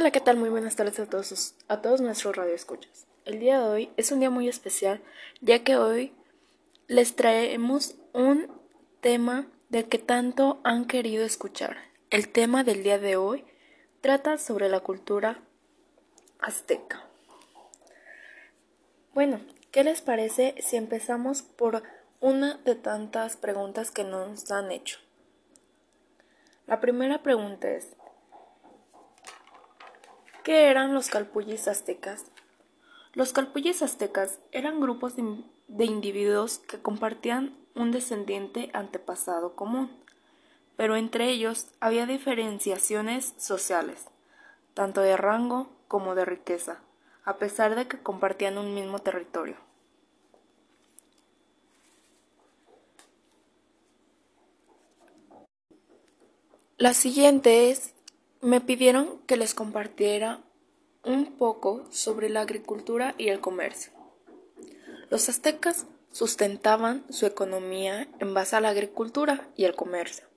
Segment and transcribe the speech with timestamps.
[0.00, 0.36] Hola, ¿qué tal?
[0.36, 3.08] Muy buenas tardes a todos, a todos nuestros radioescuchas.
[3.24, 5.02] El día de hoy es un día muy especial,
[5.40, 6.14] ya que hoy
[6.86, 8.46] les traemos un
[9.00, 11.78] tema del que tanto han querido escuchar.
[12.10, 13.44] El tema del día de hoy
[14.00, 15.42] trata sobre la cultura
[16.38, 17.04] azteca.
[19.14, 19.40] Bueno,
[19.72, 21.82] ¿qué les parece si empezamos por
[22.20, 25.00] una de tantas preguntas que nos han hecho?
[26.68, 27.96] La primera pregunta es,
[30.42, 32.26] ¿qué eran los calpullis aztecas?
[33.14, 39.90] Los calpullis aztecas eran grupos de, individuos que compartían un descendiente antepasado común,
[40.76, 44.06] pero entre ellos había diferenciaciones sociales,
[44.74, 46.80] tanto de rango como de riqueza,
[47.24, 49.56] a pesar de que compartían un mismo territorio.
[56.76, 57.92] La siguiente es,
[58.40, 60.40] me pidieron que les compartiera
[61.04, 63.92] un poco sobre la agricultura y el comercio.
[65.10, 70.28] Los aztecas sustentaban su economía en base a la agricultura y el comercio,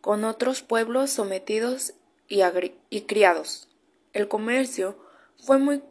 [0.00, 1.92] con otros pueblos sometidos
[2.28, 2.40] y,
[3.02, 3.68] criados.
[4.12, 4.96] El comercio
[5.36, 5.82] fue muy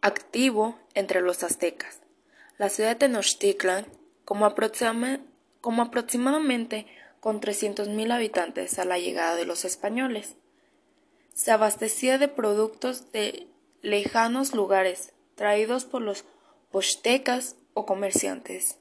[0.00, 1.98] activo entre los aztecas.
[2.58, 3.86] La ciudad de Tenochtitlan,
[4.24, 6.86] como aproximadamente
[7.20, 10.36] con 300.000 habitantes a la llegada de los españoles.
[11.34, 13.48] Se abastecía de productos de
[13.80, 16.24] lejanos lugares, traídos por los
[16.70, 18.78] postecas o comerciantes.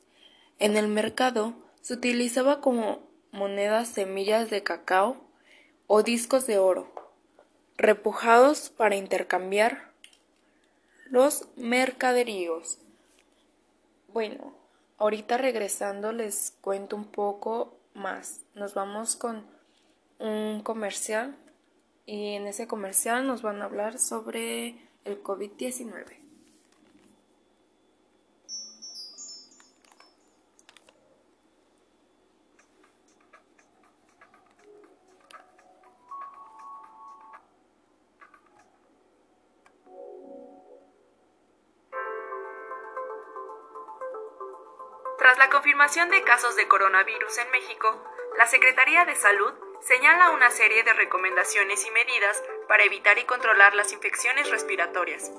[0.60, 3.00] En el mercado se utilizaba como
[3.32, 5.18] monedas semillas de cacao
[5.88, 6.94] o discos de oro,
[7.78, 9.92] repujados para intercambiar
[11.06, 12.78] los mercaderíos.
[14.08, 14.54] Bueno,
[14.98, 18.42] ahorita regresando les cuento un poco más.
[18.54, 19.46] Nos vamos con
[20.20, 21.36] un comercial
[22.06, 24.76] y en ese comercial nos van a hablar sobre
[25.06, 26.18] el COVID-19.
[45.18, 48.04] Tras la confirmación de casos de coronavirus en México,
[48.38, 53.74] la Secretaría de Salud señala una serie de recomendaciones y medidas para evitar y controlar
[53.74, 55.32] las infecciones respiratorias.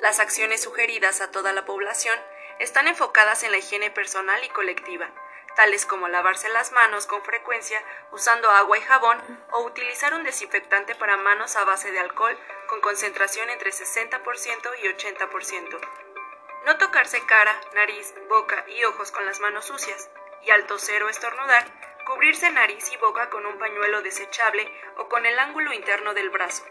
[0.00, 2.18] Las acciones sugeridas a toda la población
[2.58, 5.10] están enfocadas en la higiene personal y colectiva,
[5.56, 9.18] tales como lavarse las manos con frecuencia usando agua y jabón
[9.52, 14.22] o utilizar un desinfectante para manos a base de alcohol con concentración entre 60%
[14.82, 15.80] y 80%.
[16.66, 20.10] No tocarse cara, nariz, boca y ojos con las manos sucias.
[20.42, 21.66] Y al toser o estornudar,
[22.04, 26.64] cubrirse nariz y boca con un pañuelo desechable o con el ángulo interno del brazo.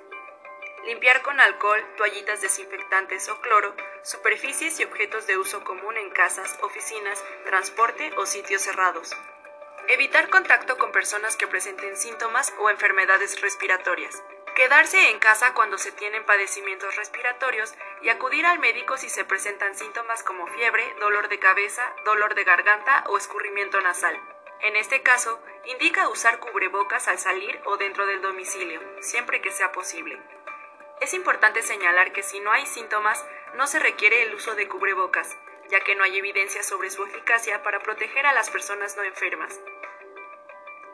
[0.85, 6.57] Limpiar con alcohol, toallitas desinfectantes o cloro, superficies y objetos de uso común en casas,
[6.61, 9.15] oficinas, transporte o sitios cerrados.
[9.87, 14.23] Evitar contacto con personas que presenten síntomas o enfermedades respiratorias.
[14.55, 19.75] Quedarse en casa cuando se tienen padecimientos respiratorios y acudir al médico si se presentan
[19.75, 24.19] síntomas como fiebre, dolor de cabeza, dolor de garganta o escurrimiento nasal.
[24.61, 29.71] En este caso, indica usar cubrebocas al salir o dentro del domicilio, siempre que sea
[29.71, 30.19] posible.
[30.99, 33.25] Es importante señalar que si no hay síntomas,
[33.55, 35.37] no se requiere el uso de cubrebocas,
[35.69, 39.59] ya que no hay evidencia sobre su eficacia para proteger a las personas no enfermas.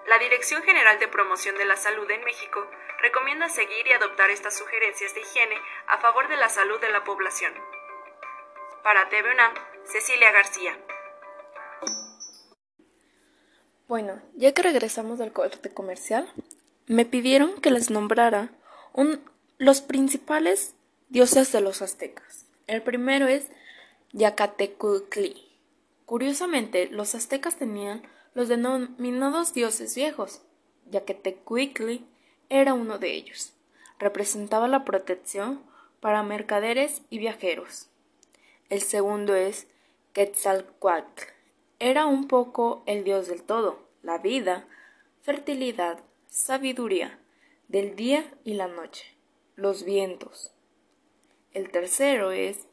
[0.06, 2.70] La Dirección General de Promoción de la Salud en México
[3.00, 7.04] recomienda seguir y adoptar estas sugerencias de higiene a favor de la salud de la
[7.04, 7.54] población.
[8.84, 9.54] Para TV UNAM,
[9.86, 10.78] Cecilia García.
[13.88, 16.28] Bueno, ya que regresamos del corte comercial,
[16.88, 18.52] me pidieron que les nombrara
[19.58, 20.74] los principales
[21.10, 22.46] dioses de los aztecas.
[22.68, 23.48] El primero es
[24.14, 25.36] Yacatecuhtli.
[26.06, 28.04] Curiosamente, los aztecas tenían
[28.34, 30.42] los denominados dioses viejos,
[30.90, 32.06] ya que Tecuicli
[32.50, 33.54] era uno de ellos.
[33.98, 35.62] Representaba la protección
[36.00, 37.88] para mercaderes y viajeros.
[38.70, 39.68] El segundo es
[40.14, 41.35] Quetzalcoatl.
[41.80, 44.66] Era un poco el dios del todo, la vida,
[45.22, 47.20] fertilidad, sabiduría,
[47.68, 49.06] del día y la noche,
[49.56, 50.54] los vientos.
[51.52, 52.68] El tercero es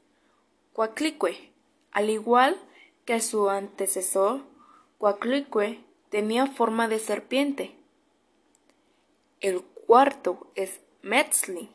[0.73, 1.53] Coaclicue.
[1.91, 2.57] Al igual
[3.05, 4.43] que su antecesor,
[4.99, 7.75] Coaclicue tenía forma de serpiente.
[9.41, 11.71] El cuarto es Metzli.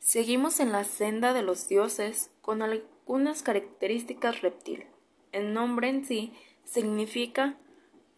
[0.00, 4.86] Seguimos en la senda de los dioses con algunas características reptil.
[5.32, 6.32] El nombre en sí
[6.64, 7.56] significa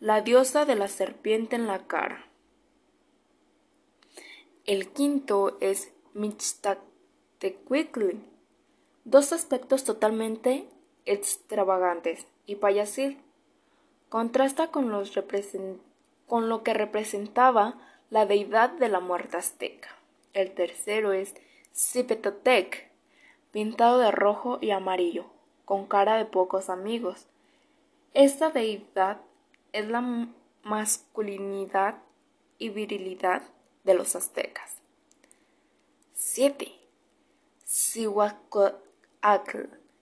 [0.01, 2.27] la diosa de la serpiente en la cara.
[4.67, 8.21] El quinto es Mixtactecuhtli,
[9.05, 10.67] dos aspectos totalmente
[11.07, 13.19] extravagantes y payasil.
[14.09, 14.91] Contrasta con,
[16.27, 17.79] con lo que representaba
[18.11, 19.91] la deidad de la muerte azteca.
[20.33, 21.35] El tercero es
[21.75, 22.91] Zipetotec,
[23.51, 25.27] pintado de rojo y amarillo,
[25.65, 27.27] con cara de pocos amigos.
[28.13, 29.21] Esta deidad
[29.73, 30.29] es la
[30.63, 31.97] masculinidad
[32.59, 33.43] y virilidad
[33.85, 34.79] de los aztecas.
[36.15, 36.73] 7.
[37.67, 38.79] Cihuacóatl.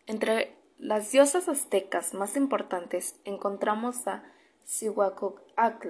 [0.07, 4.25] Entre las diosas aztecas más importantes encontramos a
[4.67, 5.89] Cihuacóatl,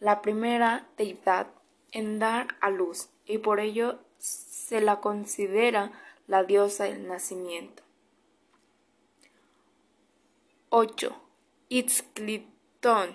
[0.00, 1.46] la primera deidad
[1.92, 5.92] en dar a luz, y por ello se la considera
[6.26, 7.81] la diosa del nacimiento.
[10.74, 11.14] 8.
[11.68, 13.14] Itzclitón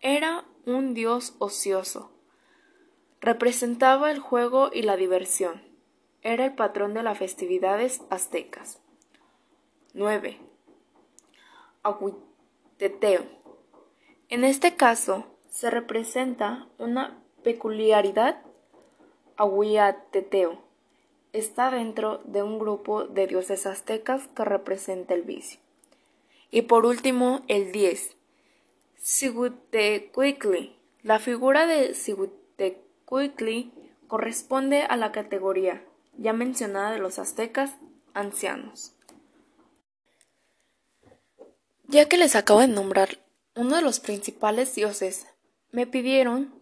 [0.00, 2.10] era un dios ocioso.
[3.20, 5.60] Representaba el juego y la diversión.
[6.22, 8.80] Era el patrón de las festividades aztecas.
[9.92, 10.40] 9.
[11.82, 13.26] Aguiteteo.
[14.30, 18.40] En este caso se representa una peculiaridad.
[19.36, 20.58] Aguiateteo
[21.34, 25.63] está dentro de un grupo de dioses aztecas que representa el vicio.
[26.54, 28.14] Y por último, el 10.
[29.02, 30.78] Sigutecuicli.
[31.02, 33.72] La figura de Sigutecuicli
[34.06, 35.84] corresponde a la categoría
[36.16, 37.72] ya mencionada de los aztecas
[38.12, 38.92] ancianos.
[41.88, 43.18] Ya que les acabo de nombrar
[43.56, 45.26] uno de los principales dioses,
[45.72, 46.54] me pidieron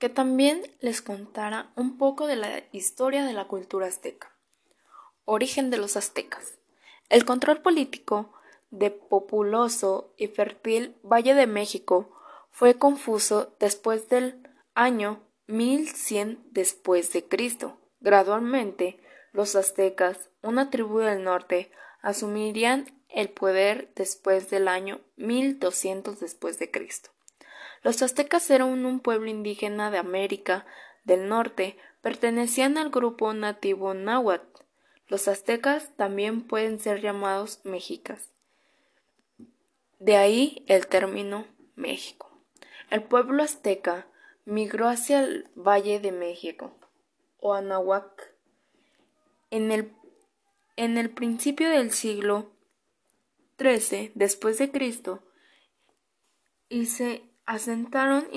[0.00, 4.36] que también les contara un poco de la historia de la cultura azteca.
[5.24, 6.58] Origen de los aztecas.
[7.08, 8.32] El control político
[8.70, 12.10] de populoso y fértil Valle de México
[12.50, 14.42] fue confuso después del
[14.74, 17.78] año 1100 después de Cristo.
[18.00, 19.00] Gradualmente,
[19.32, 21.70] los aztecas, una tribu del norte,
[22.02, 27.10] asumirían el poder después del año 1200 después de Cristo.
[27.82, 30.66] Los aztecas eran un pueblo indígena de América
[31.04, 34.62] del Norte, pertenecían al grupo nativo náhuatl.
[35.06, 38.30] Los aztecas también pueden ser llamados mexicas.
[39.98, 42.30] De ahí el término México.
[42.90, 44.06] El pueblo azteca
[44.44, 46.78] migró hacia el Valle de México,
[47.38, 48.34] o Anahuac,
[49.50, 49.92] en el,
[50.76, 52.52] en el principio del siglo
[53.58, 55.22] XIII después de Cristo
[56.68, 58.28] y se asentaron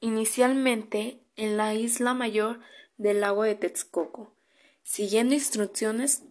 [0.00, 2.60] inicialmente en la isla mayor
[2.96, 4.34] del lago de Texcoco,
[4.82, 6.24] siguiendo instrucciones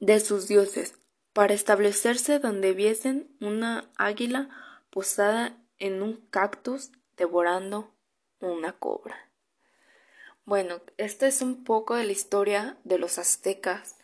[0.00, 0.98] de sus dioses
[1.36, 4.48] para establecerse donde viesen una águila
[4.88, 7.92] posada en un cactus devorando
[8.40, 9.28] una cobra.
[10.46, 13.96] Bueno, esto es un poco de la historia de los aztecas.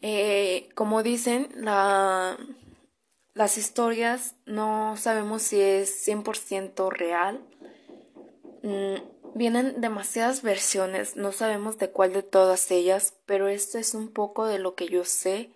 [0.00, 2.36] Eh, como dicen, la,
[3.34, 7.40] las historias no sabemos si es 100% real.
[8.64, 8.96] Mm,
[9.36, 14.46] vienen demasiadas versiones, no sabemos de cuál de todas ellas, pero esto es un poco
[14.46, 15.52] de lo que yo sé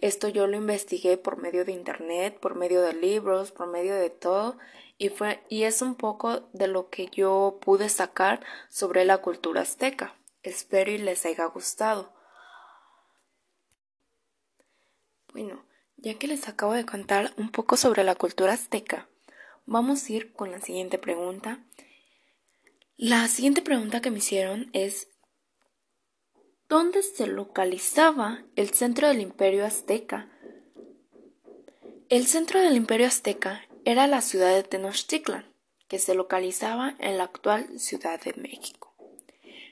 [0.00, 4.10] esto yo lo investigué por medio de internet, por medio de libros, por medio de
[4.10, 4.56] todo
[5.00, 9.62] y fue y es un poco de lo que yo pude sacar sobre la cultura
[9.62, 10.14] azteca.
[10.42, 12.12] Espero y les haya gustado.
[15.32, 15.64] Bueno,
[15.96, 19.08] ya que les acabo de contar un poco sobre la cultura azteca,
[19.64, 21.64] vamos a ir con la siguiente pregunta.
[22.98, 25.08] La siguiente pregunta que me hicieron es
[26.70, 30.30] ¿Dónde se localizaba el centro del imperio azteca.
[32.08, 35.52] El centro del imperio azteca era la ciudad de Tenochtitlan,
[35.88, 38.94] que se localizaba en la actual Ciudad de México.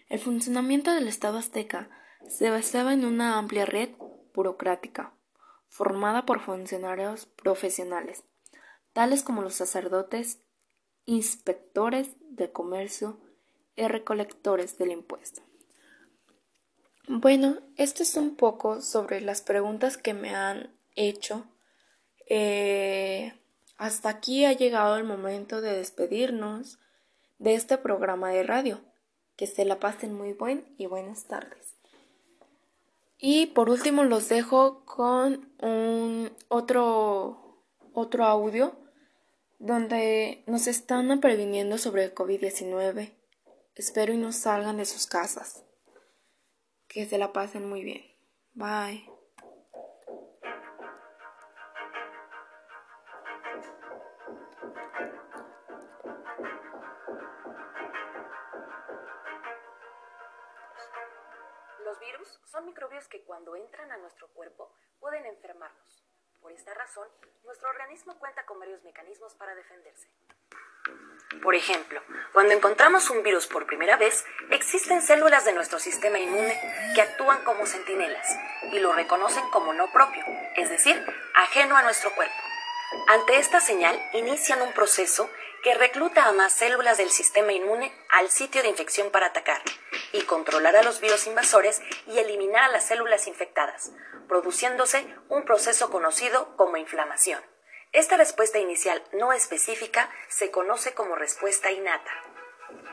[0.08, 1.88] El funcionamiento del Estado azteca
[2.28, 3.90] se basaba en una amplia red
[4.34, 5.14] burocrática,
[5.68, 8.24] formada por funcionarios profesionales,
[8.92, 10.40] tales como los sacerdotes,
[11.06, 13.20] inspectores de comercio
[13.76, 15.47] y recolectores del impuesto.
[17.10, 21.46] Bueno, esto es un poco sobre las preguntas que me han hecho.
[22.26, 23.32] Eh,
[23.78, 26.78] hasta aquí ha llegado el momento de despedirnos
[27.38, 28.82] de este programa de radio.
[29.36, 31.76] Que se la pasen muy buen y buenas tardes.
[33.16, 38.76] Y por último los dejo con un otro, otro audio
[39.58, 43.14] donde nos están previniendo sobre el COVID-19.
[43.76, 45.64] Espero y no salgan de sus casas.
[46.88, 48.02] Que se la pasen muy bien.
[48.54, 49.06] Bye.
[61.84, 66.04] Los virus son microbios que cuando entran a nuestro cuerpo pueden enfermarnos.
[66.40, 67.08] Por esta razón,
[67.44, 70.08] nuestro organismo cuenta con varios mecanismos para defenderse.
[71.42, 72.00] Por ejemplo,
[72.32, 76.60] cuando encontramos un virus por primera vez, existen células de nuestro sistema inmune
[76.94, 78.26] que actúan como centinelas
[78.72, 80.24] y lo reconocen como no propio,
[80.56, 81.04] es decir,
[81.34, 82.34] ajeno a nuestro cuerpo.
[83.08, 85.30] Ante esta señal, inician un proceso
[85.62, 89.60] que recluta a más células del sistema inmune al sitio de infección para atacar
[90.12, 93.92] y controlar a los virus invasores y eliminar a las células infectadas,
[94.28, 97.42] produciéndose un proceso conocido como inflamación.
[97.92, 102.10] Esta respuesta inicial no específica se conoce como respuesta innata.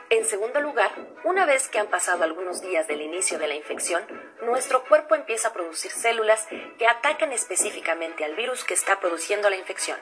[0.08, 0.90] En segundo lugar,
[1.24, 4.06] una vez que han pasado algunos días del inicio de la infección,
[4.40, 6.46] nuestro cuerpo empieza a producir células
[6.78, 9.98] que atacan específicamente al virus que está produciendo la infección.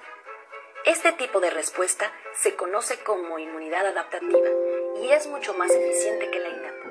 [0.84, 4.48] Este tipo de respuesta se conoce como inmunidad adaptativa
[5.02, 6.84] y es mucho más eficiente que la innata.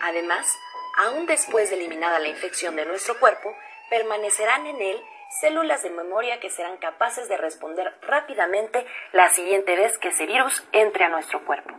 [0.00, 0.52] Además,
[0.96, 3.56] aún después de eliminada la infección de nuestro cuerpo,
[3.88, 5.04] permanecerán en él
[5.40, 10.62] células de memoria que serán capaces de responder rápidamente la siguiente vez que ese virus
[10.72, 11.74] entre a nuestro cuerpo.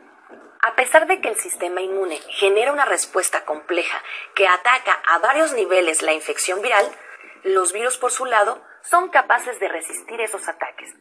[0.62, 4.01] A pesar de que el sistema inmune genera una respuesta compleja
[4.33, 6.85] que ataca a varios niveles la infección viral,
[7.43, 10.93] los virus por su lado son capaces de resistir esos ataques.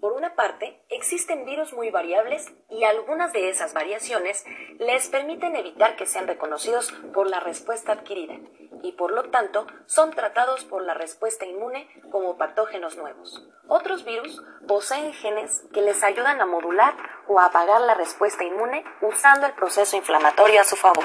[0.00, 4.44] Por una parte, existen virus muy variables y algunas de esas variaciones
[4.78, 8.34] les permiten evitar que sean reconocidos por la respuesta adquirida
[8.82, 13.48] y por lo tanto son tratados por la respuesta inmune como patógenos nuevos.
[13.68, 16.94] Otros virus poseen genes que les ayudan a modular
[17.26, 21.04] o apagar la respuesta inmune usando el proceso inflamatorio a su favor.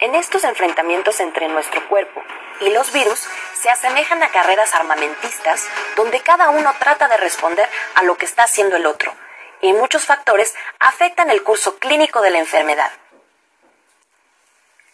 [0.00, 2.22] En estos enfrentamientos entre nuestro cuerpo
[2.60, 8.02] y los virus se asemejan a carreras armamentistas donde cada uno trata de responder a
[8.04, 9.12] lo que está haciendo el otro,
[9.60, 12.90] y muchos factores afectan el curso clínico de la enfermedad.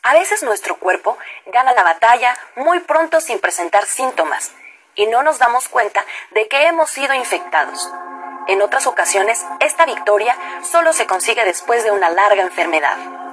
[0.03, 4.51] A veces nuestro cuerpo gana la batalla muy pronto sin presentar síntomas
[4.97, 7.89] y no nos damos cuenta de que hemos sido infectados.
[8.49, 13.26] En otras ocasiones, esta victoria solo se consigue después de una larga enfermedad.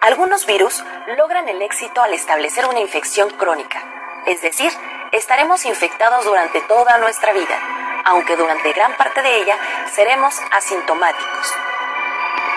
[0.00, 0.84] Algunos virus
[1.16, 3.82] logran el éxito al establecer una infección crónica,
[4.26, 4.72] es decir,
[5.12, 7.58] estaremos infectados durante toda nuestra vida,
[8.04, 9.56] aunque durante gran parte de ella
[9.92, 11.54] seremos asintomáticos.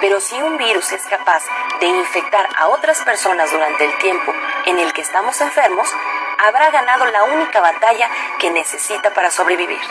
[0.01, 1.43] Pero si un virus es capaz
[1.79, 4.33] de infectar a otras personas durante el tiempo
[4.65, 5.89] en el que estamos enfermos,
[6.38, 8.09] habrá ganado la única batalla
[8.39, 9.81] que necesita para sobrevivir.